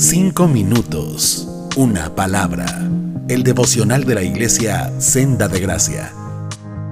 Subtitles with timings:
[0.00, 1.46] Cinco minutos.
[1.76, 2.64] Una palabra.
[3.28, 6.10] El devocional de la iglesia Senda de Gracia.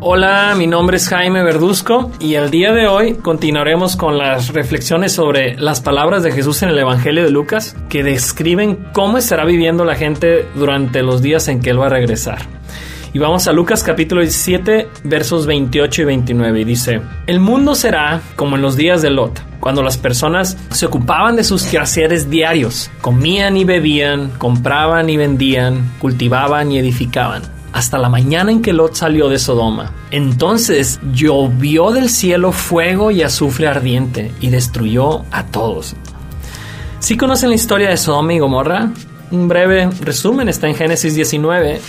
[0.03, 5.13] Hola, mi nombre es Jaime Verduzco y el día de hoy continuaremos con las reflexiones
[5.13, 9.87] sobre las palabras de Jesús en el Evangelio de Lucas que describen cómo estará viviendo
[9.87, 12.43] la gente durante los días en que Él va a regresar.
[13.15, 18.21] Y vamos a Lucas capítulo 17 versos 28 y 29 y dice, El mundo será
[18.37, 22.91] como en los días de Lot cuando las personas se ocupaban de sus quehaceres diarios,
[23.01, 28.95] comían y bebían, compraban y vendían, cultivaban y edificaban hasta la mañana en que Lot
[28.95, 29.93] salió de Sodoma.
[30.11, 35.95] Entonces llovió del cielo fuego y azufre ardiente y destruyó a todos.
[36.99, 38.91] ¿Sí conocen la historia de Sodoma y Gomorra?
[39.31, 41.81] Un breve resumen está en Génesis 19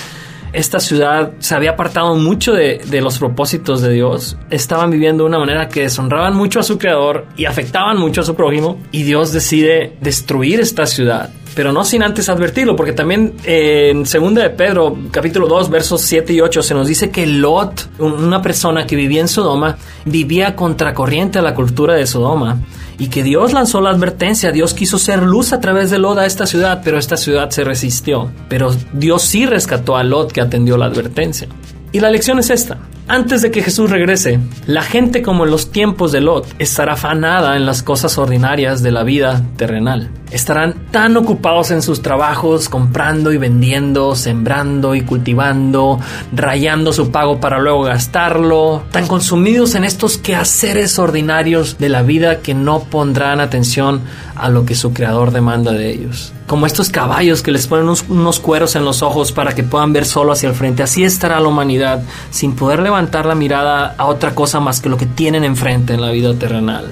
[0.54, 4.38] esta ciudad se había apartado mucho de, los propósitos de Dios.
[4.50, 8.24] Estaban viviendo de una manera que deshonraban mucho a su creador y afectaban mucho a
[8.24, 8.82] su prójimo.
[8.92, 11.30] Y Dios decide destruir esta ciudad.
[11.56, 16.02] Pero no sin antes advertirlo, porque también eh, en 2 de Pedro, capítulo 2, versos
[16.02, 20.56] 7 y 8, se nos dice que Lot, una persona que vivía en Sodoma, vivía
[20.56, 22.60] contracorriente a la cultura de Sodoma
[23.00, 26.26] y que Dios lanzó la advertencia, Dios quiso ser luz a través de Lot a
[26.26, 28.30] esta ciudad, pero esta ciudad se resistió.
[28.50, 31.48] Pero Dios sí rescató a Lot que atendió la advertencia.
[31.94, 32.78] Y la lección es esta.
[33.08, 37.56] Antes de que Jesús regrese, la gente como en los tiempos de Lot estará afanada
[37.56, 40.12] en las cosas ordinarias de la vida terrenal.
[40.32, 46.00] Estarán tan ocupados en sus trabajos, comprando y vendiendo, sembrando y cultivando,
[46.32, 52.42] rayando su pago para luego gastarlo, tan consumidos en estos quehaceres ordinarios de la vida
[52.42, 54.02] que no pondrán atención
[54.36, 56.32] a lo que su creador demanda de ellos.
[56.48, 60.06] Como estos caballos que les ponen unos, cueros en los ojos para que puedan ver
[60.06, 64.36] solo hacia el frente, así estará la humanidad sin poder levantar la mirada a otra
[64.36, 66.88] cosa más que lo que tienen enfrente en la vida terrenal.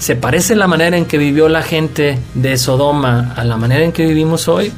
[0.00, 3.92] ¿Se parece la manera en que vivió la gente de Sodoma a la manera en
[3.92, 4.72] que vivimos hoy?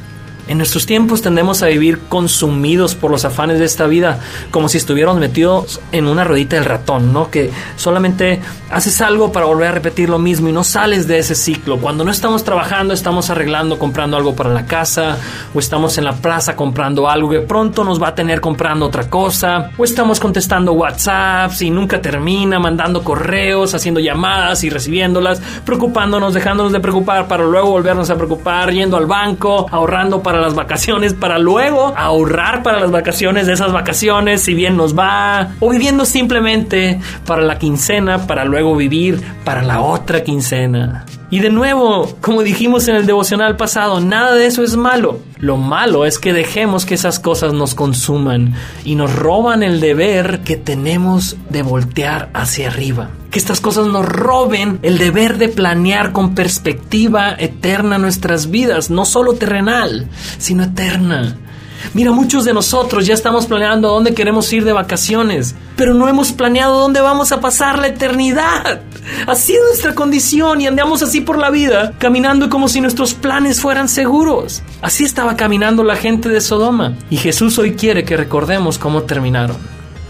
[0.47, 4.19] En nuestros tiempos tendemos a vivir consumidos por los afanes de esta vida,
[4.51, 7.31] como si estuviéramos metidos en una ruedita del ratón, ¿no?
[7.31, 11.35] Que solamente haces algo para volver a repetir lo mismo y no sales de ese
[11.35, 11.77] ciclo.
[11.77, 15.17] Cuando no estamos trabajando, estamos arreglando, comprando algo para la casa,
[15.53, 19.09] o estamos en la plaza comprando algo que pronto nos va a tener comprando otra
[19.09, 26.33] cosa, o estamos contestando WhatsApps y nunca termina, mandando correos, haciendo llamadas y recibiéndolas, preocupándonos,
[26.33, 30.55] dejándonos de preocupar para luego volvernos a preocupar, yendo al banco, ahorrando para para las
[30.55, 35.69] vacaciones para luego ahorrar para las vacaciones de esas vacaciones si bien nos va o
[35.69, 41.05] viviendo simplemente para la quincena para luego vivir para la otra quincena.
[41.33, 45.17] Y de nuevo, como dijimos en el devocional pasado, nada de eso es malo.
[45.39, 48.53] Lo malo es que dejemos que esas cosas nos consuman
[48.85, 54.05] y nos roban el deber que tenemos de voltear hacia arriba que estas cosas nos
[54.05, 60.07] roben el deber de planear con perspectiva eterna nuestras vidas, no solo terrenal,
[60.37, 61.35] sino eterna.
[61.93, 66.31] Mira, muchos de nosotros ya estamos planeando dónde queremos ir de vacaciones, pero no hemos
[66.31, 68.81] planeado dónde vamos a pasar la eternidad.
[69.27, 73.61] Así es nuestra condición y andamos así por la vida, caminando como si nuestros planes
[73.61, 74.61] fueran seguros.
[74.81, 76.95] Así estaba caminando la gente de Sodoma.
[77.09, 79.57] Y Jesús hoy quiere que recordemos cómo terminaron.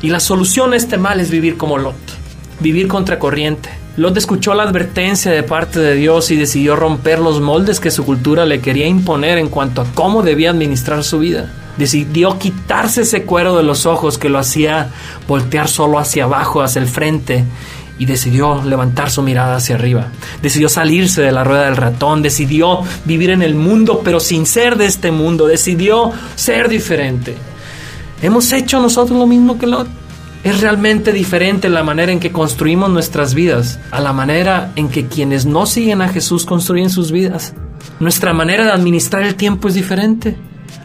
[0.02, 2.24] Y la solución a este mal es vivir como Lot
[2.64, 3.70] vivir contracorriente.
[3.96, 8.04] Lot escuchó la advertencia de parte de Dios y decidió romper los moldes que su
[8.04, 11.54] cultura le quería imponer en cuanto a cómo debía administrar su vida.
[11.78, 14.90] Decidió quitarse ese cuero de los ojos que lo hacía
[15.28, 17.44] voltear solo hacia abajo, hacia el frente,
[18.00, 20.08] y decidió levantar su mirada hacia arriba.
[20.42, 24.76] Decidió salirse de la rueda del ratón, decidió vivir en el mundo pero sin ser
[24.76, 27.36] de este mundo, decidió ser diferente.
[28.24, 29.88] ¿Hemos hecho nosotros lo mismo que Lot?
[30.44, 35.08] Es realmente diferente la manera en que construimos nuestras vidas a la manera en que
[35.08, 37.54] quienes no siguen a Jesús construyen sus vidas.
[38.02, 40.36] Nuestra manera de administrar el tiempo es diferente.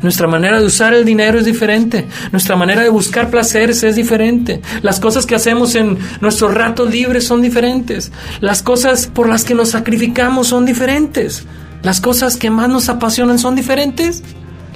[0.00, 2.06] Nuestra manera de usar el dinero es diferente.
[2.30, 4.62] Nuestra manera de buscar placeres es diferente.
[4.82, 8.12] Las cosas que hacemos en nuestros ratos libres son diferentes.
[8.40, 11.46] Las cosas por las que nos sacrificamos son diferentes.
[11.82, 14.22] Las cosas que más nos apasionan son diferentes.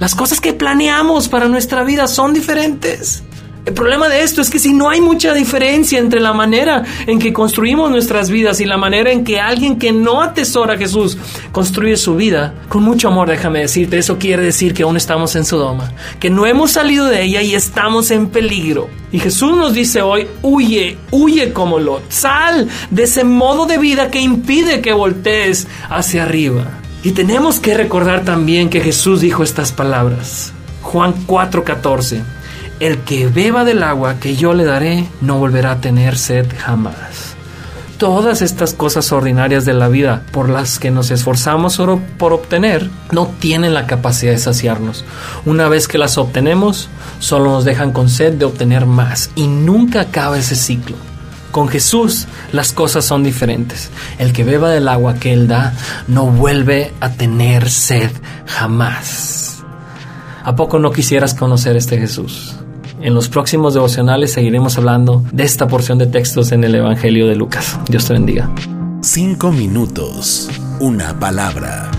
[0.00, 3.23] Las cosas que planeamos para nuestra vida son diferentes.
[3.64, 7.20] El problema de esto es que si no hay mucha diferencia entre la manera en
[7.20, 11.17] que construimos nuestras vidas y la manera en que alguien que no atesora a Jesús
[11.53, 15.44] construye su vida, con mucho amor déjame decirte, eso quiere decir que aún estamos en
[15.44, 18.88] Sodoma, que no hemos salido de ella y estamos en peligro.
[19.12, 24.11] Y Jesús nos dice hoy, huye, huye como Lot, sal de ese modo de vida
[24.11, 26.64] que impide que voltees hacia arriba.
[27.05, 30.53] Y tenemos que recordar también que Jesús dijo estas palabras.
[30.82, 32.42] Juan 4:14
[32.82, 37.37] el que beba del agua que yo le daré no volverá a tener sed jamás.
[37.96, 41.81] todas estas cosas ordinarias de la vida por las que nos esforzamos
[42.19, 45.05] por obtener no tienen la capacidad de saciarnos.
[45.44, 46.88] Una vez que las obtenemos,
[47.20, 50.96] solo nos dejan con sed de obtener más y nunca acaba ese ciclo.
[51.52, 53.90] Con Jesús las cosas son diferentes.
[54.19, 55.73] El que beba del agua que Él da
[56.08, 58.11] no vuelve a tener sed
[58.46, 59.62] jamás.
[60.43, 62.56] ¿A poco no quisieras conocer este Jesús?
[63.02, 67.34] En los próximos devocionales seguiremos hablando de esta porción de textos en el Evangelio de
[67.34, 67.78] Lucas.
[67.88, 68.49] Dios te bendiga.
[69.00, 71.90] Cinco minutos, una palabra